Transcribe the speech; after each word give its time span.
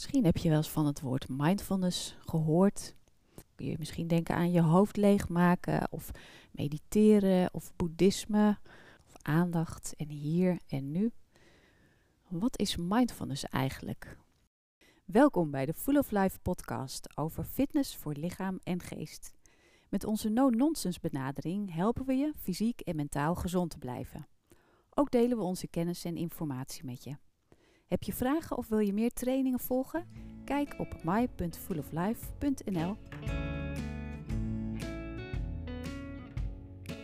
Misschien 0.00 0.24
heb 0.24 0.36
je 0.36 0.48
wel 0.48 0.58
eens 0.58 0.70
van 0.70 0.86
het 0.86 1.00
woord 1.00 1.28
mindfulness 1.28 2.16
gehoord. 2.20 2.94
Kun 3.54 3.66
je 3.66 3.76
misschien 3.78 4.06
denken 4.06 4.34
aan 4.34 4.52
je 4.52 4.60
hoofd 4.60 4.96
leegmaken 4.96 5.92
of 5.92 6.10
mediteren 6.50 7.54
of 7.54 7.72
boeddhisme 7.76 8.58
of 9.06 9.12
aandacht 9.22 9.94
en 9.96 10.08
hier 10.08 10.58
en 10.66 10.90
nu. 10.90 11.12
Wat 12.28 12.58
is 12.58 12.76
mindfulness 12.76 13.44
eigenlijk? 13.44 14.16
Welkom 15.04 15.50
bij 15.50 15.66
de 15.66 15.74
Full 15.74 15.96
of 15.96 16.10
Life 16.10 16.38
podcast 16.38 17.16
over 17.18 17.44
fitness 17.44 17.96
voor 17.96 18.14
lichaam 18.14 18.58
en 18.62 18.80
geest. 18.80 19.32
Met 19.88 20.04
onze 20.04 20.28
no-nonsense 20.28 21.00
benadering 21.00 21.74
helpen 21.74 22.06
we 22.06 22.14
je 22.14 22.32
fysiek 22.38 22.80
en 22.80 22.96
mentaal 22.96 23.34
gezond 23.34 23.70
te 23.70 23.78
blijven. 23.78 24.28
Ook 24.94 25.10
delen 25.10 25.36
we 25.36 25.42
onze 25.42 25.68
kennis 25.68 26.04
en 26.04 26.16
informatie 26.16 26.84
met 26.84 27.04
je. 27.04 27.16
Heb 27.90 28.02
je 28.02 28.12
vragen 28.12 28.56
of 28.56 28.68
wil 28.68 28.78
je 28.78 28.92
meer 28.92 29.12
trainingen 29.12 29.58
volgen? 29.58 30.04
Kijk 30.44 30.74
op 30.78 31.04
my.fulloflife.nl. 31.04 32.96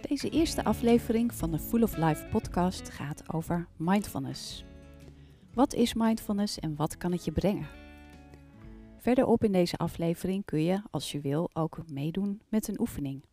Deze 0.00 0.30
eerste 0.30 0.64
aflevering 0.64 1.34
van 1.34 1.50
de 1.50 1.58
Full 1.58 1.82
of 1.82 1.96
Life 1.96 2.26
podcast 2.26 2.90
gaat 2.90 3.32
over 3.32 3.68
mindfulness. 3.76 4.64
Wat 5.54 5.74
is 5.74 5.94
mindfulness 5.94 6.58
en 6.58 6.76
wat 6.76 6.96
kan 6.96 7.12
het 7.12 7.24
je 7.24 7.32
brengen? 7.32 7.68
Verderop 8.98 9.44
in 9.44 9.52
deze 9.52 9.76
aflevering 9.76 10.44
kun 10.44 10.62
je, 10.62 10.82
als 10.90 11.12
je 11.12 11.20
wil, 11.20 11.50
ook 11.52 11.78
meedoen 11.90 12.40
met 12.48 12.68
een 12.68 12.80
oefening. 12.80 13.24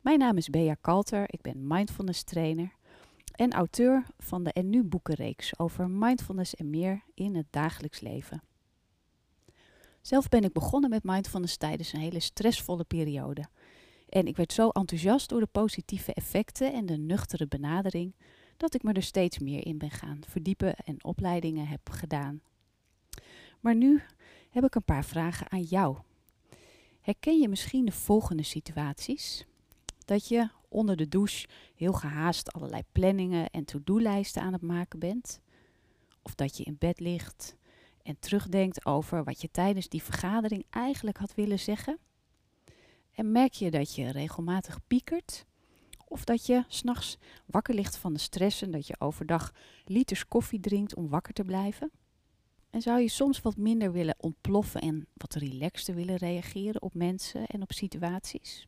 Mijn 0.00 0.18
naam 0.18 0.36
is 0.36 0.48
Bea 0.48 0.74
Kalter, 0.80 1.24
ik 1.26 1.40
ben 1.40 1.66
mindfulness 1.66 2.22
trainer 2.22 2.72
en 3.34 3.52
auteur 3.52 4.06
van 4.18 4.44
de 4.44 4.52
En 4.52 4.70
Nu 4.70 4.82
boekenreeks 4.82 5.58
over 5.58 5.90
mindfulness 5.90 6.54
en 6.54 6.70
meer 6.70 7.02
in 7.14 7.34
het 7.34 7.46
dagelijks 7.50 8.00
leven. 8.00 8.42
Zelf 10.00 10.28
ben 10.28 10.44
ik 10.44 10.52
begonnen 10.52 10.90
met 10.90 11.04
mindfulness 11.04 11.56
tijdens 11.56 11.92
een 11.92 12.00
hele 12.00 12.20
stressvolle 12.20 12.84
periode. 12.84 13.44
En 14.08 14.26
ik 14.26 14.36
werd 14.36 14.52
zo 14.52 14.68
enthousiast 14.68 15.28
door 15.28 15.40
de 15.40 15.46
positieve 15.46 16.14
effecten 16.14 16.72
en 16.72 16.86
de 16.86 16.96
nuchtere 16.96 17.46
benadering 17.46 18.14
dat 18.56 18.74
ik 18.74 18.82
me 18.82 18.92
er 18.92 19.02
steeds 19.02 19.38
meer 19.38 19.66
in 19.66 19.78
ben 19.78 19.90
gaan 19.90 20.20
verdiepen 20.28 20.76
en 20.76 21.04
opleidingen 21.04 21.66
heb 21.66 21.90
gedaan. 21.90 22.40
Maar 23.60 23.74
nu 23.74 24.02
heb 24.50 24.64
ik 24.64 24.74
een 24.74 24.84
paar 24.84 25.04
vragen 25.04 25.50
aan 25.50 25.62
jou. 25.62 25.98
Herken 27.00 27.40
je 27.40 27.48
misschien 27.48 27.84
de 27.84 27.92
volgende 27.92 28.42
situaties? 28.42 29.46
Dat 30.04 30.28
je 30.28 30.48
onder 30.74 30.96
de 30.96 31.08
douche 31.08 31.46
heel 31.74 31.92
gehaast 31.92 32.52
allerlei 32.52 32.82
planningen 32.92 33.50
en 33.50 33.64
to-do-lijsten 33.64 34.42
aan 34.42 34.52
het 34.52 34.62
maken 34.62 34.98
bent. 34.98 35.40
Of 36.22 36.34
dat 36.34 36.56
je 36.56 36.64
in 36.64 36.76
bed 36.78 37.00
ligt 37.00 37.56
en 38.02 38.18
terugdenkt 38.18 38.86
over 38.86 39.24
wat 39.24 39.40
je 39.40 39.50
tijdens 39.50 39.88
die 39.88 40.02
vergadering 40.02 40.64
eigenlijk 40.70 41.16
had 41.16 41.34
willen 41.34 41.58
zeggen. 41.58 41.98
En 43.12 43.32
merk 43.32 43.52
je 43.52 43.70
dat 43.70 43.94
je 43.94 44.10
regelmatig 44.10 44.78
piekert. 44.86 45.46
Of 46.04 46.24
dat 46.24 46.46
je 46.46 46.64
s'nachts 46.68 47.18
wakker 47.46 47.74
ligt 47.74 47.96
van 47.96 48.12
de 48.12 48.18
stress 48.18 48.62
en 48.62 48.70
dat 48.70 48.86
je 48.86 49.00
overdag 49.00 49.52
liters 49.84 50.28
koffie 50.28 50.60
drinkt 50.60 50.94
om 50.94 51.08
wakker 51.08 51.34
te 51.34 51.44
blijven. 51.44 51.90
En 52.70 52.82
zou 52.82 53.00
je 53.00 53.08
soms 53.08 53.40
wat 53.40 53.56
minder 53.56 53.92
willen 53.92 54.16
ontploffen 54.18 54.80
en 54.80 55.06
wat 55.12 55.34
relaxter 55.34 55.94
willen 55.94 56.16
reageren 56.16 56.82
op 56.82 56.94
mensen 56.94 57.46
en 57.46 57.62
op 57.62 57.72
situaties? 57.72 58.66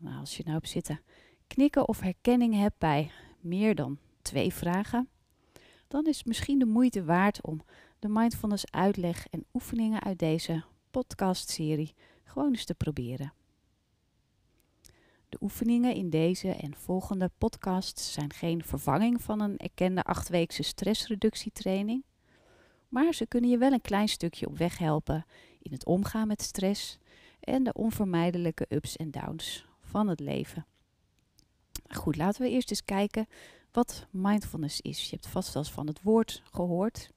Nou, 0.00 0.18
als 0.18 0.36
je 0.36 0.42
nou 0.46 0.56
op 0.56 0.66
zitten 0.66 1.00
knikken 1.46 1.88
of 1.88 2.00
herkenning 2.00 2.54
hebt 2.54 2.78
bij 2.78 3.10
meer 3.40 3.74
dan 3.74 3.98
twee 4.22 4.52
vragen, 4.52 5.08
dan 5.88 6.06
is 6.06 6.16
het 6.16 6.26
misschien 6.26 6.58
de 6.58 6.64
moeite 6.64 7.04
waard 7.04 7.42
om 7.42 7.60
de 7.98 8.08
mindfulness 8.08 8.70
uitleg 8.70 9.26
en 9.28 9.44
oefeningen 9.52 10.02
uit 10.02 10.18
deze 10.18 10.64
podcastserie 10.90 11.94
gewoon 12.24 12.50
eens 12.50 12.64
te 12.64 12.74
proberen. 12.74 13.32
De 15.28 15.36
oefeningen 15.40 15.94
in 15.94 16.10
deze 16.10 16.48
en 16.48 16.74
volgende 16.74 17.30
podcasts 17.38 18.12
zijn 18.12 18.32
geen 18.32 18.64
vervanging 18.64 19.22
van 19.22 19.40
een 19.40 19.56
erkende 19.56 20.02
achtweekse 20.02 20.62
stressreductietraining, 20.62 22.04
maar 22.88 23.14
ze 23.14 23.26
kunnen 23.26 23.50
je 23.50 23.58
wel 23.58 23.72
een 23.72 23.80
klein 23.80 24.08
stukje 24.08 24.46
op 24.46 24.58
weg 24.58 24.78
helpen 24.78 25.26
in 25.62 25.72
het 25.72 25.84
omgaan 25.84 26.26
met 26.26 26.42
stress 26.42 26.98
en 27.40 27.62
de 27.62 27.72
onvermijdelijke 27.72 28.66
ups 28.68 28.96
en 28.96 29.10
downs 29.10 29.68
van 29.90 30.08
het 30.08 30.20
leven. 30.20 30.66
Goed, 31.88 32.16
laten 32.16 32.42
we 32.42 32.50
eerst 32.50 32.70
eens 32.70 32.84
kijken 32.84 33.26
wat 33.72 34.06
mindfulness 34.10 34.80
is. 34.80 35.04
Je 35.04 35.10
hebt 35.10 35.26
vast 35.26 35.52
wel 35.52 35.62
eens 35.62 35.72
van 35.72 35.86
het 35.86 36.02
woord 36.02 36.42
gehoord. 36.52 37.10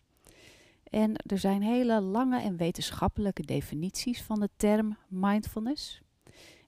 En 0.83 1.15
er 1.15 1.39
zijn 1.39 1.61
hele 1.61 2.01
lange 2.01 2.41
en 2.41 2.57
wetenschappelijke 2.57 3.41
definities 3.41 4.21
van 4.21 4.39
de 4.39 4.49
term 4.55 4.97
mindfulness. 5.07 6.01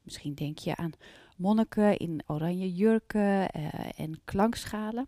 Misschien 0.02 0.34
denk 0.34 0.58
je 0.58 0.76
aan 0.76 0.92
monniken 1.38 1.98
in 1.98 2.24
oranje 2.26 2.74
jurken 2.74 3.58
uh, 3.58 4.00
en 4.00 4.22
klankschalen. 4.24 5.08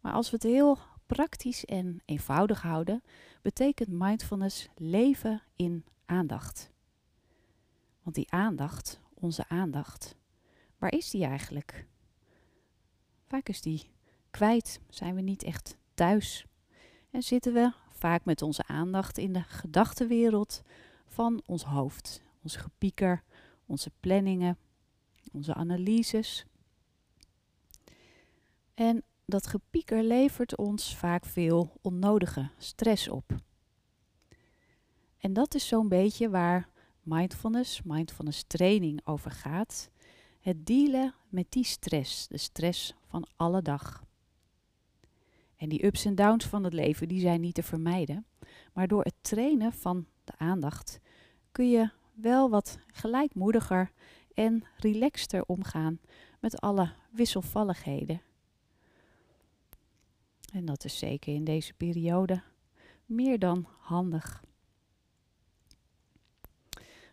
Maar 0.00 0.12
als 0.12 0.30
we 0.30 0.36
het 0.36 0.44
heel 0.44 0.78
praktisch 1.06 1.64
en 1.64 2.02
eenvoudig 2.04 2.62
houden, 2.62 3.02
betekent 3.42 3.88
mindfulness 3.88 4.68
leven 4.76 5.42
in 5.56 5.84
aandacht. 6.06 6.70
Want 8.02 8.16
die 8.16 8.30
aandacht 8.30 9.00
onze 9.24 9.48
aandacht. 9.48 10.16
Waar 10.78 10.92
is 10.92 11.10
die 11.10 11.24
eigenlijk? 11.24 11.86
Vaak 13.26 13.48
is 13.48 13.60
die 13.60 13.90
kwijt, 14.30 14.80
zijn 14.88 15.14
we 15.14 15.20
niet 15.20 15.42
echt 15.42 15.76
thuis. 15.94 16.46
En 17.10 17.22
zitten 17.22 17.52
we 17.52 17.72
vaak 17.90 18.24
met 18.24 18.42
onze 18.42 18.66
aandacht 18.66 19.18
in 19.18 19.32
de 19.32 19.42
gedachtenwereld 19.42 20.62
van 21.06 21.42
ons 21.46 21.64
hoofd. 21.64 22.22
Ons 22.42 22.56
gepieker, 22.56 23.22
onze 23.66 23.90
planningen, 24.00 24.58
onze 25.32 25.54
analyses. 25.54 26.46
En 28.74 29.04
dat 29.24 29.46
gepieker 29.46 30.02
levert 30.02 30.56
ons 30.56 30.96
vaak 30.96 31.24
veel 31.24 31.78
onnodige 31.80 32.50
stress 32.58 33.08
op. 33.08 33.32
En 35.18 35.32
dat 35.32 35.54
is 35.54 35.68
zo'n 35.68 35.88
beetje 35.88 36.30
waar 36.30 36.68
mindfulness, 37.04 37.82
mindfulness 37.82 38.44
training 38.46 39.00
over 39.04 39.30
gaat. 39.30 39.90
Het 40.40 40.66
dealen 40.66 41.14
met 41.28 41.46
die 41.48 41.64
stress, 41.64 42.28
de 42.28 42.38
stress 42.38 42.94
van 43.06 43.26
alle 43.36 43.62
dag. 43.62 44.04
En 45.56 45.68
die 45.68 45.86
ups 45.86 46.04
en 46.04 46.14
downs 46.14 46.44
van 46.44 46.64
het 46.64 46.72
leven, 46.72 47.08
die 47.08 47.20
zijn 47.20 47.40
niet 47.40 47.54
te 47.54 47.62
vermijden. 47.62 48.26
Maar 48.72 48.88
door 48.88 49.02
het 49.02 49.14
trainen 49.20 49.72
van 49.72 50.06
de 50.24 50.32
aandacht 50.36 51.00
kun 51.52 51.70
je 51.70 51.90
wel 52.14 52.50
wat 52.50 52.78
gelijkmoediger 52.86 53.92
en 54.34 54.64
relaxter 54.76 55.44
omgaan 55.46 56.00
met 56.40 56.60
alle 56.60 56.92
wisselvalligheden. 57.10 58.22
En 60.52 60.64
dat 60.64 60.84
is 60.84 60.98
zeker 60.98 61.34
in 61.34 61.44
deze 61.44 61.74
periode 61.74 62.42
meer 63.06 63.38
dan 63.38 63.66
handig. 63.78 64.44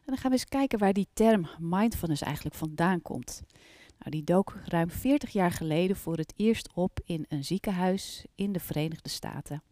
En 0.01 0.07
dan 0.07 0.17
gaan 0.17 0.31
we 0.31 0.37
eens 0.37 0.45
kijken 0.45 0.79
waar 0.79 0.93
die 0.93 1.07
term 1.13 1.47
mindfulness 1.59 2.21
eigenlijk 2.21 2.55
vandaan 2.55 3.01
komt. 3.01 3.41
Nou, 3.97 4.11
die 4.11 4.23
dook 4.23 4.53
ruim 4.65 4.89
40 4.89 5.29
jaar 5.29 5.51
geleden 5.51 5.95
voor 5.95 6.17
het 6.17 6.33
eerst 6.35 6.69
op 6.73 6.99
in 7.05 7.25
een 7.27 7.43
ziekenhuis 7.43 8.25
in 8.35 8.51
de 8.51 8.59
Verenigde 8.59 9.09
Staten. 9.09 9.63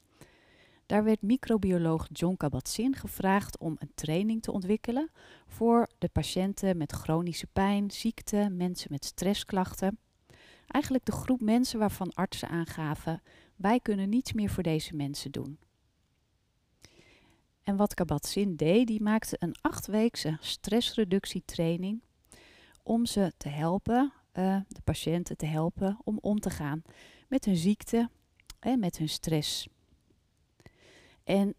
Daar 0.85 1.03
werd 1.03 1.21
microbioloog 1.21 2.07
John 2.11 2.37
Kabat-Zinn 2.37 2.95
gevraagd 2.95 3.57
om 3.57 3.75
een 3.79 3.91
training 3.95 4.41
te 4.41 4.51
ontwikkelen 4.51 5.11
voor 5.47 5.87
de 5.97 6.09
patiënten 6.09 6.77
met 6.77 6.91
chronische 6.91 7.47
pijn, 7.47 7.91
ziekte, 7.91 8.49
mensen 8.51 8.91
met 8.91 9.05
stressklachten. 9.05 9.99
Eigenlijk 10.67 11.05
de 11.05 11.11
groep 11.11 11.41
mensen 11.41 11.79
waarvan 11.79 12.13
artsen 12.13 12.49
aangaven: 12.49 13.21
wij 13.55 13.79
kunnen 13.79 14.09
niets 14.09 14.33
meer 14.33 14.49
voor 14.49 14.63
deze 14.63 14.95
mensen 14.95 15.31
doen. 15.31 15.59
En 17.69 17.75
wat 17.75 17.93
Kabat-Zinn 17.93 18.55
deed, 18.55 18.87
die 18.87 19.01
maakte 19.01 19.35
een 19.39 19.55
achtweekse 19.61 20.37
stressreductietraining 20.39 22.01
om 22.83 23.05
ze 23.05 23.33
te 23.37 23.49
helpen, 23.49 24.13
uh, 24.33 24.61
de 24.67 24.81
patiënten 24.83 25.37
te 25.37 25.45
helpen 25.45 25.97
om 26.03 26.17
om 26.21 26.39
te 26.39 26.49
gaan 26.49 26.81
met 27.27 27.45
hun 27.45 27.55
ziekte 27.55 28.09
en 28.59 28.79
met 28.79 28.97
hun 28.97 29.09
stress. 29.09 29.67
En 31.23 31.53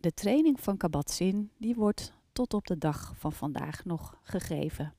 de 0.00 0.14
training 0.14 0.60
van 0.60 0.76
Kabat-Zinn, 0.76 1.50
die 1.58 1.74
wordt 1.74 2.12
tot 2.32 2.54
op 2.54 2.66
de 2.66 2.78
dag 2.78 3.14
van 3.16 3.32
vandaag 3.32 3.84
nog 3.84 4.18
gegeven. 4.22 4.94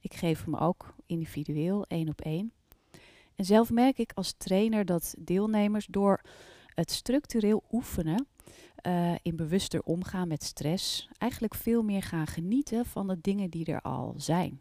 Ik 0.00 0.14
geef 0.14 0.44
hem 0.44 0.56
ook 0.56 0.94
individueel, 1.06 1.84
één 1.86 2.08
op 2.08 2.20
één. 2.20 2.52
En 3.34 3.44
zelf 3.44 3.70
merk 3.70 3.98
ik 3.98 4.12
als 4.14 4.34
trainer 4.36 4.84
dat 4.84 5.14
deelnemers 5.18 5.86
door 5.86 6.20
het 6.74 6.90
structureel 6.90 7.62
oefenen 7.72 8.26
uh, 8.86 9.14
in 9.22 9.36
bewuster 9.36 9.82
omgaan 9.82 10.28
met 10.28 10.42
stress, 10.42 11.08
eigenlijk 11.18 11.54
veel 11.54 11.82
meer 11.82 12.02
gaan 12.02 12.26
genieten 12.26 12.86
van 12.86 13.06
de 13.06 13.20
dingen 13.20 13.50
die 13.50 13.66
er 13.66 13.80
al 13.80 14.14
zijn. 14.16 14.60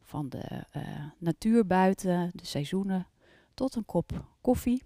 Van 0.00 0.28
de 0.28 0.64
uh, 0.76 0.82
natuur 1.18 1.66
buiten, 1.66 2.30
de 2.34 2.46
seizoenen, 2.46 3.06
tot 3.54 3.74
een 3.74 3.84
kop 3.84 4.24
koffie. 4.40 4.82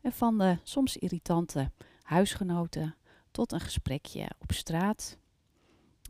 En 0.00 0.12
van 0.12 0.38
de 0.38 0.58
soms 0.62 0.96
irritante 0.96 1.70
huisgenoten 2.02 2.96
tot 3.30 3.52
een 3.52 3.60
gesprekje 3.60 4.30
op 4.38 4.52
straat. 4.52 5.18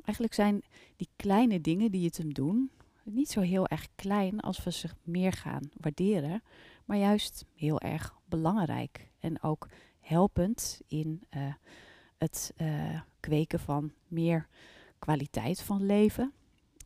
Eigenlijk 0.05 0.35
zijn 0.35 0.63
die 0.97 1.09
kleine 1.17 1.61
dingen 1.61 1.91
die 1.91 2.05
het 2.05 2.17
hem 2.17 2.33
doen 2.33 2.71
niet 3.07 3.31
zo 3.31 3.41
heel 3.41 3.67
erg 3.67 3.87
klein 3.95 4.41
als 4.41 4.65
we 4.65 4.73
ze 4.73 4.89
meer 5.03 5.33
gaan 5.33 5.71
waarderen, 5.81 6.43
maar 6.85 6.97
juist 6.97 7.45
heel 7.55 7.81
erg 7.81 8.15
belangrijk 8.25 9.11
en 9.19 9.43
ook 9.43 9.69
helpend 10.07 10.81
in 10.87 11.23
uh, 11.37 11.55
het 12.19 12.55
uh, 12.57 13.01
kweken 13.21 13.61
van 13.61 13.93
meer 14.09 14.49
kwaliteit 14.99 15.63
van 15.63 15.87
leven 15.87 16.33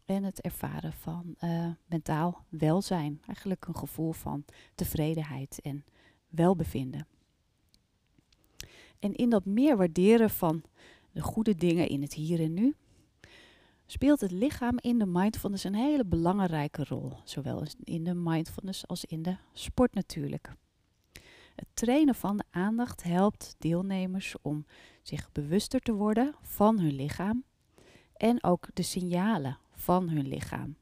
en 0.05 0.22
het 0.25 0.40
ervaren 0.40 0.93
van 0.93 1.34
uh, 1.44 1.67
mentaal 1.87 2.44
welzijn. 2.49 3.20
Eigenlijk 3.26 3.67
een 3.67 3.76
gevoel 3.76 4.12
van 4.12 4.44
tevredenheid 4.75 5.61
en 5.62 5.84
welbevinden. 6.28 7.06
En 8.99 9.14
in 9.14 9.31
dat 9.31 9.44
meer 9.44 9.76
waarderen 9.76 10.31
van 10.31 10.62
de 11.12 11.20
goede 11.23 11.55
dingen 11.55 11.88
in 11.88 12.02
het 12.02 12.14
hier 12.14 12.40
en 12.40 12.55
nu, 12.55 12.75
speelt 13.87 14.20
het 14.20 14.31
lichaam 14.31 14.78
in 14.78 14.99
de 14.99 15.06
mindfulness 15.06 15.64
een 15.64 15.75
hele 15.75 16.05
belangrijke 16.05 16.84
rol. 16.84 17.12
Zowel 17.25 17.66
in 17.84 18.05
de 18.05 18.14
mindfulness 18.14 18.87
als 18.87 19.05
in 19.05 19.23
de 19.23 19.37
sport 19.52 19.94
natuurlijk. 19.94 20.55
Het 21.61 21.69
trainen 21.75 22.15
van 22.15 22.37
de 22.37 22.45
aandacht 22.51 23.03
helpt 23.03 23.55
deelnemers 23.59 24.35
om 24.43 24.67
zich 25.03 25.33
bewuster 25.33 25.81
te 25.81 25.93
worden 25.93 26.35
van 26.43 26.79
hun 26.79 26.93
lichaam 26.93 27.45
en 28.17 28.45
ook 28.45 28.69
de 28.75 28.83
signalen 28.83 29.59
van 29.75 30.09
hun 30.09 30.29
lichaam. 30.29 30.77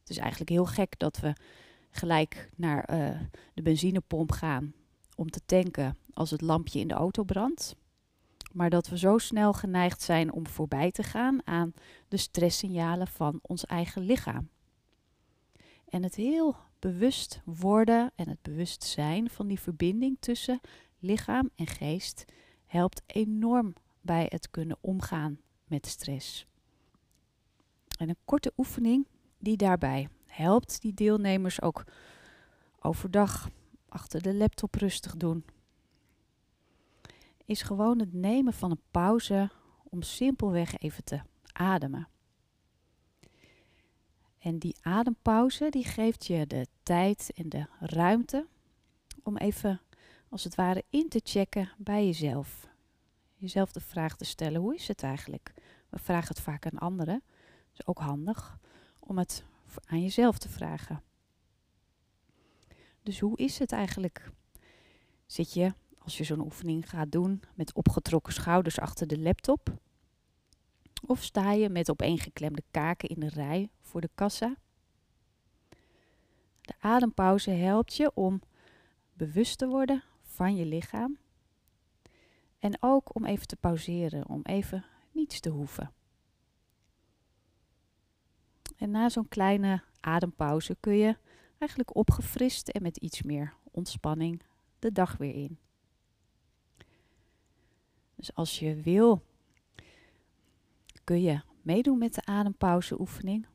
Het 0.00 0.10
is 0.10 0.16
eigenlijk 0.16 0.50
heel 0.50 0.66
gek 0.66 0.98
dat 0.98 1.16
we 1.18 1.32
gelijk 1.90 2.50
naar 2.56 2.90
uh, 2.90 3.20
de 3.54 3.62
benzinepomp 3.62 4.32
gaan 4.32 4.74
om 5.16 5.30
te 5.30 5.40
tanken 5.46 5.96
als 6.14 6.30
het 6.30 6.40
lampje 6.40 6.80
in 6.80 6.88
de 6.88 6.94
auto 6.94 7.22
brandt. 7.22 7.76
Maar 8.52 8.70
dat 8.70 8.88
we 8.88 8.98
zo 8.98 9.18
snel 9.18 9.52
geneigd 9.52 10.02
zijn 10.02 10.32
om 10.32 10.46
voorbij 10.46 10.90
te 10.90 11.02
gaan 11.02 11.46
aan 11.46 11.72
de 12.08 12.16
stresssignalen 12.16 13.06
van 13.06 13.38
ons 13.42 13.66
eigen 13.66 14.02
lichaam. 14.02 14.48
En 15.92 16.02
het 16.02 16.14
heel 16.14 16.56
bewust 16.78 17.40
worden 17.44 18.12
en 18.14 18.28
het 18.28 18.42
bewust 18.42 18.84
zijn 18.84 19.30
van 19.30 19.46
die 19.46 19.60
verbinding 19.60 20.16
tussen 20.20 20.60
lichaam 20.98 21.50
en 21.54 21.66
geest 21.66 22.24
helpt 22.66 23.02
enorm 23.06 23.74
bij 24.00 24.26
het 24.28 24.50
kunnen 24.50 24.76
omgaan 24.80 25.40
met 25.66 25.86
stress. 25.86 26.46
En 27.98 28.08
een 28.08 28.16
korte 28.24 28.52
oefening 28.56 29.06
die 29.38 29.56
daarbij 29.56 30.08
helpt 30.26 30.80
die 30.80 30.94
deelnemers 30.94 31.62
ook 31.62 31.84
overdag 32.80 33.48
achter 33.88 34.22
de 34.22 34.34
laptop 34.34 34.74
rustig 34.74 35.16
doen. 35.16 35.44
Is 37.44 37.62
gewoon 37.62 37.98
het 37.98 38.12
nemen 38.12 38.52
van 38.52 38.70
een 38.70 38.82
pauze 38.90 39.50
om 39.82 40.02
simpelweg 40.02 40.78
even 40.78 41.04
te 41.04 41.20
ademen. 41.52 42.08
En 44.42 44.58
die 44.58 44.76
adempauze 44.80 45.68
die 45.70 45.84
geeft 45.84 46.26
je 46.26 46.46
de 46.46 46.66
tijd 46.82 47.30
en 47.34 47.48
de 47.48 47.66
ruimte 47.80 48.46
om 49.22 49.36
even 49.36 49.80
als 50.28 50.44
het 50.44 50.54
ware 50.54 50.84
in 50.90 51.08
te 51.08 51.20
checken 51.24 51.70
bij 51.76 52.06
jezelf. 52.06 52.68
Jezelf 53.34 53.72
de 53.72 53.80
vraag 53.80 54.16
te 54.16 54.24
stellen, 54.24 54.60
hoe 54.60 54.74
is 54.74 54.88
het 54.88 55.02
eigenlijk? 55.02 55.52
We 55.88 55.98
vragen 55.98 56.28
het 56.28 56.40
vaak 56.40 56.66
aan 56.66 56.78
anderen. 56.78 57.22
Dat 57.70 57.78
is 57.78 57.86
ook 57.86 57.98
handig 57.98 58.58
om 58.98 59.18
het 59.18 59.44
aan 59.84 60.02
jezelf 60.02 60.38
te 60.38 60.48
vragen. 60.48 61.02
Dus 63.02 63.20
hoe 63.20 63.36
is 63.36 63.58
het 63.58 63.72
eigenlijk? 63.72 64.30
Zit 65.26 65.52
je, 65.52 65.74
als 65.98 66.18
je 66.18 66.24
zo'n 66.24 66.44
oefening 66.44 66.90
gaat 66.90 67.12
doen, 67.12 67.42
met 67.54 67.74
opgetrokken 67.74 68.32
schouders 68.32 68.78
achter 68.78 69.06
de 69.06 69.18
laptop? 69.18 69.80
Of 71.12 71.22
sta 71.22 71.52
je 71.52 71.68
met 71.68 71.90
opeengeklemde 71.90 72.62
kaken 72.70 73.08
in 73.08 73.20
de 73.20 73.28
rij 73.28 73.70
voor 73.80 74.00
de 74.00 74.10
kassa? 74.14 74.56
De 76.60 76.74
adempauze 76.80 77.50
helpt 77.50 77.94
je 77.94 78.14
om 78.14 78.40
bewust 79.12 79.58
te 79.58 79.66
worden 79.66 80.02
van 80.22 80.56
je 80.56 80.64
lichaam. 80.64 81.18
En 82.58 82.76
ook 82.80 83.14
om 83.14 83.24
even 83.24 83.46
te 83.46 83.56
pauzeren, 83.56 84.28
om 84.28 84.40
even 84.42 84.84
niets 85.10 85.40
te 85.40 85.48
hoeven. 85.48 85.92
En 88.76 88.90
na 88.90 89.08
zo'n 89.08 89.28
kleine 89.28 89.82
adempauze 90.00 90.76
kun 90.80 90.96
je 90.96 91.16
eigenlijk 91.58 91.96
opgefrist 91.96 92.68
en 92.68 92.82
met 92.82 92.96
iets 92.96 93.22
meer 93.22 93.54
ontspanning 93.70 94.42
de 94.78 94.92
dag 94.92 95.16
weer 95.16 95.34
in. 95.34 95.58
Dus 98.14 98.34
als 98.34 98.58
je 98.58 98.74
wil, 98.74 99.22
kun 101.04 101.22
je 101.22 101.40
meedoen 101.62 101.98
met 101.98 102.14
de 102.14 102.24
adempauzeoefening. 102.24 103.46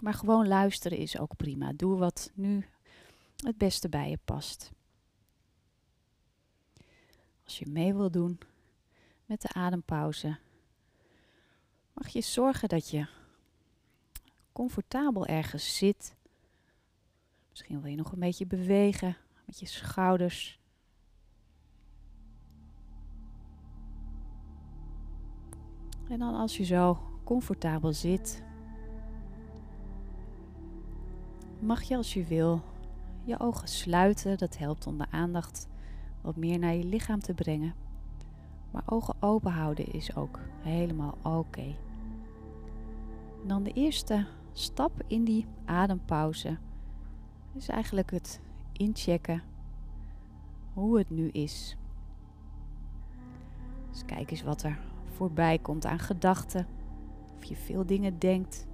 Maar 0.00 0.14
gewoon 0.14 0.48
luisteren 0.48 0.98
is 0.98 1.18
ook 1.18 1.36
prima. 1.36 1.72
Doe 1.72 1.98
wat 1.98 2.30
nu 2.34 2.66
het 3.36 3.58
beste 3.58 3.88
bij 3.88 4.10
je 4.10 4.18
past. 4.24 4.72
Als 7.44 7.58
je 7.58 7.66
mee 7.66 7.94
wil 7.94 8.10
doen 8.10 8.38
met 9.26 9.42
de 9.42 9.52
adempauze, 9.52 10.38
mag 11.92 12.08
je 12.08 12.20
zorgen 12.20 12.68
dat 12.68 12.90
je 12.90 13.06
comfortabel 14.52 15.26
ergens 15.26 15.76
zit. 15.76 16.16
Misschien 17.50 17.80
wil 17.80 17.90
je 17.90 17.96
nog 17.96 18.12
een 18.12 18.18
beetje 18.18 18.46
bewegen 18.46 19.16
met 19.44 19.60
je 19.60 19.66
schouders. 19.66 20.57
En 26.08 26.18
dan 26.18 26.34
als 26.34 26.56
je 26.56 26.64
zo 26.64 26.98
comfortabel 27.24 27.92
zit, 27.92 28.42
mag 31.58 31.82
je 31.82 31.96
als 31.96 32.14
je 32.14 32.24
wil 32.24 32.62
je 33.24 33.40
ogen 33.40 33.68
sluiten. 33.68 34.38
Dat 34.38 34.58
helpt 34.58 34.86
om 34.86 34.98
de 34.98 35.06
aandacht 35.10 35.68
wat 36.20 36.36
meer 36.36 36.58
naar 36.58 36.74
je 36.74 36.84
lichaam 36.84 37.20
te 37.20 37.34
brengen. 37.34 37.74
Maar 38.70 38.82
ogen 38.86 39.14
open 39.20 39.52
houden 39.52 39.92
is 39.92 40.16
ook 40.16 40.38
helemaal 40.62 41.18
oké. 41.22 41.74
Dan 43.46 43.62
de 43.62 43.72
eerste 43.72 44.26
stap 44.52 44.92
in 45.06 45.24
die 45.24 45.46
adempauze 45.64 46.58
is 47.54 47.68
eigenlijk 47.68 48.10
het 48.10 48.40
inchecken 48.72 49.42
hoe 50.72 50.98
het 50.98 51.10
nu 51.10 51.28
is. 51.28 51.76
Dus 53.90 54.04
kijk 54.04 54.30
eens 54.30 54.42
wat 54.42 54.62
er 54.62 54.78
voorbij 55.18 55.58
komt 55.58 55.86
aan 55.86 55.98
gedachten. 55.98 56.66
Of 57.36 57.44
je 57.44 57.56
veel 57.56 57.86
dingen 57.86 58.18
denkt. 58.18 58.66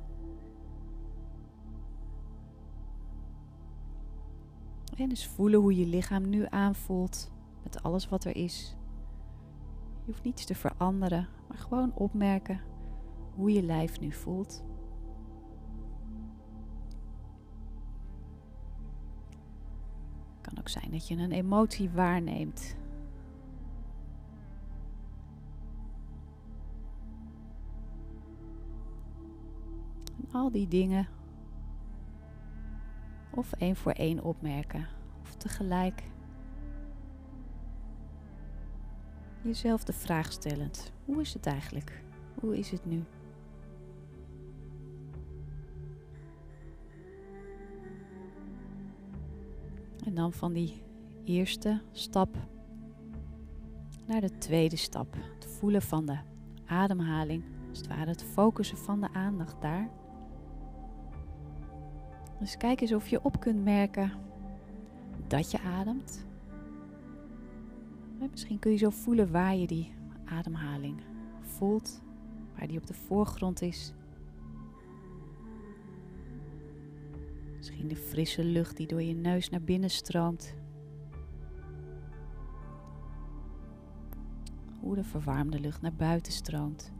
En 4.96 5.10
eens 5.10 5.26
voelen 5.26 5.60
hoe 5.60 5.76
je 5.76 5.86
lichaam 5.86 6.28
nu 6.28 6.46
aanvoelt 6.48 7.30
met 7.62 7.82
alles 7.82 8.08
wat 8.08 8.24
er 8.24 8.36
is. 8.36 8.76
Je 10.04 10.10
hoeft 10.10 10.24
niets 10.24 10.44
te 10.44 10.54
veranderen, 10.54 11.28
maar 11.48 11.58
gewoon 11.58 11.92
opmerken 11.94 12.60
hoe 13.34 13.52
je 13.52 13.62
lijf 13.62 14.00
nu 14.00 14.12
voelt. 14.12 14.62
kan 20.40 20.58
ook 20.58 20.68
zijn 20.68 20.90
dat 20.90 21.08
je 21.08 21.16
een 21.16 21.32
emotie 21.32 21.90
waarneemt. 21.90 22.76
Al 30.34 30.50
die 30.50 30.68
dingen 30.68 31.08
of 33.30 33.52
één 33.52 33.76
voor 33.76 33.92
één 33.92 34.22
opmerken 34.22 34.86
of 35.22 35.34
tegelijk 35.34 36.02
jezelf 39.42 39.84
de 39.84 39.92
vraag 39.92 40.32
stellend: 40.32 40.92
hoe 41.04 41.20
is 41.20 41.34
het 41.34 41.46
eigenlijk? 41.46 42.02
Hoe 42.40 42.58
is 42.58 42.70
het 42.70 42.84
nu? 42.84 43.04
En 50.04 50.14
dan 50.14 50.32
van 50.32 50.52
die 50.52 50.82
eerste 51.24 51.82
stap 51.92 52.36
naar 54.06 54.20
de 54.20 54.38
tweede 54.38 54.76
stap. 54.76 55.14
Het 55.34 55.46
voelen 55.46 55.82
van 55.82 56.06
de 56.06 56.18
ademhaling. 56.66 57.44
Als 57.68 57.78
het 57.78 57.88
ware 57.88 58.10
het 58.10 58.22
focussen 58.22 58.78
van 58.78 59.00
de 59.00 59.12
aandacht 59.12 59.60
daar. 59.60 59.88
Dus 62.44 62.56
kijk 62.56 62.80
eens 62.80 62.92
of 62.92 63.08
je 63.08 63.24
op 63.24 63.40
kunt 63.40 63.64
merken 63.64 64.12
dat 65.26 65.50
je 65.50 65.60
ademt. 65.60 66.26
misschien 68.30 68.58
kun 68.58 68.70
je 68.70 68.76
zo 68.76 68.90
voelen 68.90 69.32
waar 69.32 69.56
je 69.56 69.66
die 69.66 69.94
ademhaling 70.24 71.00
voelt, 71.40 72.02
waar 72.56 72.66
die 72.66 72.78
op 72.78 72.86
de 72.86 72.94
voorgrond 72.94 73.62
is. 73.62 73.94
Misschien 77.56 77.88
de 77.88 77.96
frisse 77.96 78.44
lucht 78.44 78.76
die 78.76 78.86
door 78.86 79.02
je 79.02 79.14
neus 79.14 79.50
naar 79.50 79.62
binnen 79.62 79.90
stroomt. 79.90 80.54
hoe 84.80 84.94
de 84.94 85.04
verwarmde 85.04 85.60
lucht 85.60 85.82
naar 85.82 85.94
buiten 85.94 86.32
stroomt. 86.32 86.92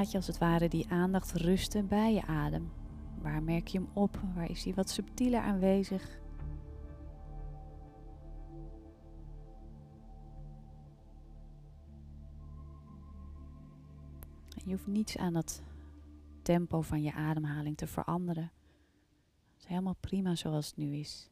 Laat 0.00 0.10
je 0.10 0.16
als 0.16 0.26
het 0.26 0.38
ware 0.38 0.68
die 0.68 0.90
aandacht 0.90 1.32
rusten 1.32 1.86
bij 1.86 2.12
je 2.12 2.26
adem. 2.26 2.72
Waar 3.22 3.42
merk 3.42 3.68
je 3.68 3.78
hem 3.78 3.88
op? 3.92 4.20
Waar 4.34 4.50
is 4.50 4.64
hij 4.64 4.74
wat 4.74 4.90
subtieler 4.90 5.40
aanwezig? 5.40 6.18
je 14.64 14.70
hoeft 14.70 14.86
niets 14.86 15.16
aan 15.16 15.32
dat 15.32 15.62
tempo 16.42 16.80
van 16.80 17.02
je 17.02 17.12
ademhaling 17.12 17.76
te 17.76 17.86
veranderen. 17.86 18.52
Het 19.52 19.58
is 19.58 19.64
helemaal 19.64 19.96
prima 20.00 20.34
zoals 20.34 20.66
het 20.66 20.76
nu 20.76 20.96
is. 20.96 21.30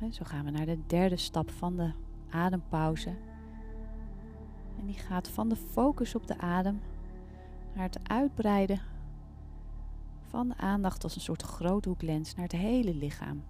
En 0.00 0.12
zo 0.12 0.24
gaan 0.24 0.44
we 0.44 0.50
naar 0.50 0.66
de 0.66 0.86
derde 0.86 1.16
stap 1.16 1.50
van 1.50 1.76
de 1.76 2.03
adempauze. 2.34 3.14
En 4.78 4.86
die 4.86 4.98
gaat 4.98 5.28
van 5.28 5.48
de 5.48 5.56
focus 5.56 6.14
op 6.14 6.26
de 6.26 6.38
adem 6.38 6.80
naar 7.74 7.84
het 7.84 8.08
uitbreiden 8.08 8.80
van 10.28 10.48
de 10.48 10.56
aandacht 10.56 11.04
als 11.04 11.14
een 11.14 11.20
soort 11.20 11.42
groothoeklens 11.42 12.34
naar 12.34 12.44
het 12.44 12.52
hele 12.52 12.94
lichaam. 12.94 13.42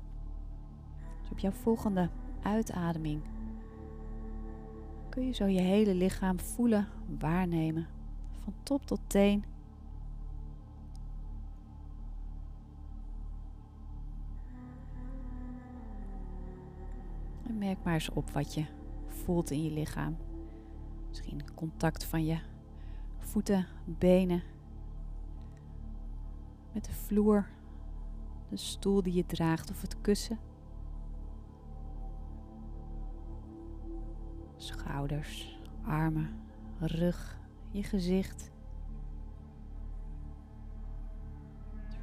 Dus 1.21 1.31
op 1.31 1.38
jouw 1.38 1.50
volgende 1.50 2.09
uitademing 2.43 3.23
kun 5.09 5.26
je 5.26 5.33
zo 5.33 5.47
je 5.47 5.61
hele 5.61 5.95
lichaam 5.95 6.41
voelen, 6.41 6.88
waarnemen, 7.19 7.87
van 8.43 8.55
top 8.62 8.87
tot 8.87 9.00
teen. 9.07 9.53
Maar 17.85 17.95
eens 17.95 18.11
op 18.11 18.31
wat 18.31 18.55
je 18.55 18.64
voelt 19.07 19.50
in 19.50 19.62
je 19.64 19.71
lichaam. 19.71 20.17
Misschien 21.09 21.55
contact 21.55 22.05
van 22.05 22.25
je 22.25 22.38
voeten, 23.19 23.67
benen 23.85 24.43
met 26.73 26.85
de 26.85 26.93
vloer, 26.93 27.47
de 28.49 28.57
stoel 28.57 29.03
die 29.03 29.14
je 29.14 29.26
draagt 29.26 29.71
of 29.71 29.81
het 29.81 30.00
kussen. 30.00 30.38
Schouders, 34.57 35.59
armen, 35.83 36.41
rug, 36.79 37.38
je 37.71 37.83
gezicht. 37.83 38.53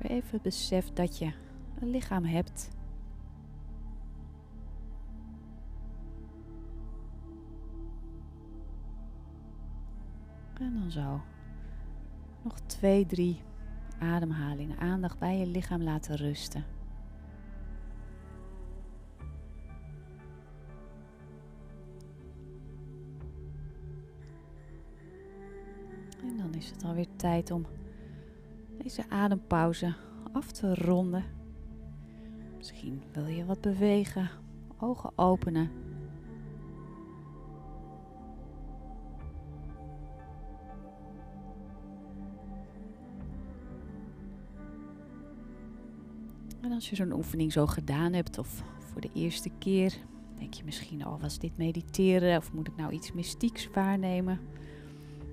Even 0.01 0.29
het 0.31 0.41
besef 0.41 0.93
dat 0.93 1.17
je 1.17 1.33
een 1.79 1.89
lichaam 1.89 2.25
hebt. 2.25 2.69
En 10.61 10.73
dan 10.73 10.91
zo. 10.91 11.21
Nog 12.43 12.59
twee, 12.59 13.05
drie 13.05 13.41
ademhalingen. 13.99 14.77
Aandacht 14.77 15.19
bij 15.19 15.37
je 15.37 15.47
lichaam 15.47 15.83
laten 15.83 16.15
rusten. 16.15 16.65
En 26.21 26.37
dan 26.37 26.53
is 26.53 26.69
het 26.69 26.83
alweer 26.83 27.07
tijd 27.15 27.51
om 27.51 27.65
deze 28.77 29.09
adempauze 29.09 29.93
af 30.31 30.51
te 30.51 30.75
ronden. 30.75 31.23
Misschien 32.57 33.01
wil 33.11 33.25
je 33.25 33.45
wat 33.45 33.61
bewegen, 33.61 34.29
ogen 34.79 35.11
openen. 35.15 35.80
Als 46.73 46.89
je 46.89 46.95
zo'n 46.95 47.13
oefening 47.13 47.51
zo 47.51 47.67
gedaan 47.67 48.13
hebt, 48.13 48.37
of 48.37 48.63
voor 48.79 49.01
de 49.01 49.09
eerste 49.13 49.49
keer, 49.57 49.93
denk 50.37 50.53
je 50.53 50.63
misschien, 50.63 51.07
oh 51.07 51.21
was 51.21 51.39
dit 51.39 51.57
mediteren 51.57 52.37
of 52.37 52.53
moet 52.53 52.67
ik 52.67 52.75
nou 52.75 52.91
iets 52.91 53.11
mystieks 53.11 53.69
waarnemen? 53.73 54.39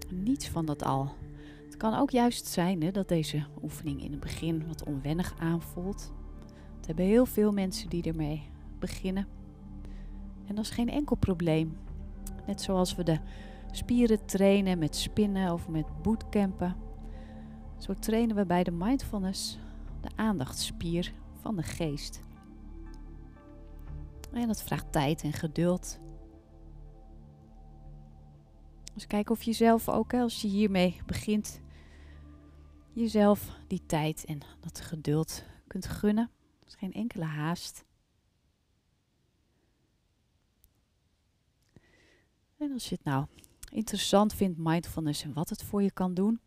Niets 0.09 0.49
van 0.49 0.67
dat 0.67 0.85
al. 0.85 1.15
Het 1.65 1.77
kan 1.77 1.95
ook 1.95 2.11
juist 2.11 2.47
zijn 2.47 2.83
hè, 2.83 2.91
dat 2.91 3.09
deze 3.09 3.45
oefening 3.63 4.03
in 4.03 4.11
het 4.11 4.21
begin 4.21 4.67
wat 4.67 4.85
onwennig 4.85 5.35
aanvoelt. 5.39 6.13
Het 6.77 6.87
hebben 6.87 7.05
heel 7.05 7.27
veel 7.27 7.53
mensen 7.53 7.89
die 7.89 8.03
ermee 8.03 8.43
beginnen. 8.79 9.27
En 10.47 10.55
dat 10.55 10.65
is 10.65 10.71
geen 10.71 10.91
enkel 10.91 11.17
probleem. 11.17 11.77
Net 12.47 12.61
zoals 12.61 12.95
we 12.95 13.03
de 13.03 13.19
spieren 13.71 14.27
trainen 14.27 14.79
met 14.79 14.97
spinnen 14.97 15.53
of 15.53 15.69
met 15.69 15.87
bootcampen. 16.03 16.77
Zo 17.79 17.95
trainen 17.95 18.37
we 18.37 18.47
bij 18.47 18.65
de 18.65 18.71
mindfulness 18.71 19.59
de 20.01 20.09
aandachtspier 20.17 21.13
van 21.41 21.57
de 21.57 21.63
geest. 21.63 22.23
En 24.33 24.47
dat 24.47 24.63
vraagt 24.63 24.93
tijd 24.93 25.23
en 25.23 25.33
geduld. 25.33 25.99
Dus 28.95 29.07
kijk 29.07 29.31
of 29.31 29.43
je 29.43 29.53
zelf 29.53 29.89
ook, 29.89 30.15
als 30.15 30.43
je 30.43 30.49
hiermee 30.49 31.01
begint, 31.07 31.61
jezelf 32.93 33.57
die 33.67 33.87
tijd 33.87 34.25
en 34.25 34.41
dat 34.61 34.81
geduld 34.81 35.45
kunt 35.67 35.87
gunnen. 35.87 36.31
Is 36.67 36.75
geen 36.75 36.93
enkele 36.93 37.25
haast. 37.25 37.85
En 42.57 42.73
als 42.73 42.89
je 42.89 42.95
het 42.95 43.05
nou 43.05 43.27
interessant 43.71 44.35
vindt, 44.35 44.59
mindfulness 44.59 45.23
en 45.23 45.33
wat 45.33 45.49
het 45.49 45.63
voor 45.63 45.83
je 45.83 45.91
kan 45.91 46.15
doen, 46.15 46.41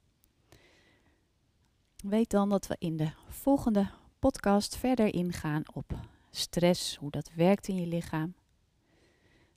weet 2.04 2.30
dan 2.30 2.50
dat 2.50 2.68
we 2.68 2.76
in 2.80 2.98
de 2.98 3.12
volgende 3.28 3.90
podcast 4.22 4.78
verder 4.78 5.14
ingaan 5.14 5.64
op 5.74 6.00
stress, 6.30 6.96
hoe 6.96 7.12
dat 7.12 7.32
werkt 7.36 7.68
in 7.68 7.76
je 7.76 7.88
lichaam 7.88 8.34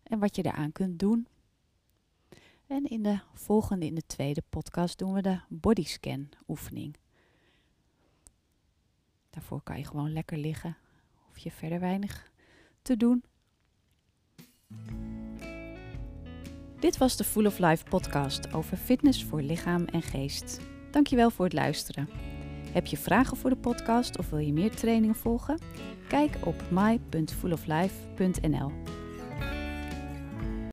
en 0.03 0.19
wat 0.19 0.37
je 0.37 0.45
eraan 0.45 0.73
kunt 0.73 0.99
doen. 0.99 1.27
En 2.67 2.85
in 2.85 3.03
de 3.03 3.19
volgende, 3.33 3.87
in 3.87 3.95
de 3.95 4.07
tweede 4.07 4.43
podcast, 4.49 4.99
doen 4.99 5.13
we 5.13 5.23
de 5.23 5.41
bodyscan 5.49 6.29
oefening. 6.49 6.97
Daarvoor 9.31 9.63
kan 9.63 9.79
je 9.79 9.85
gewoon 9.85 10.13
lekker 10.13 10.39
liggen, 10.39 10.77
of 11.31 11.39
je 11.39 11.51
verder 11.51 11.81
weinig 11.81 12.33
te 12.83 12.97
doen. 12.97 13.25
Dit 16.81 16.97
was 16.97 17.17
de 17.17 17.25
Full 17.25 17.47
of 17.47 17.59
Life 17.59 17.85
podcast 17.85 18.53
over 18.53 18.77
fitness 18.77 19.25
voor 19.25 19.43
lichaam 19.43 19.85
en 19.85 20.03
geest. 20.03 20.61
Dankjewel 20.91 21.31
voor 21.31 21.45
het 21.45 21.55
luisteren. 21.55 22.34
Heb 22.75 22.87
je 22.87 22.97
vragen 22.97 23.37
voor 23.37 23.51
de 23.51 23.57
podcast 23.57 24.19
of 24.19 24.31
wil 24.31 24.39
je 24.39 24.53
meer 24.53 24.71
trainingen 24.71 25.15
volgen? 25.15 25.59
Kijk 26.09 26.37
op 26.45 26.63
my.fulloflife.nl. 26.71 28.73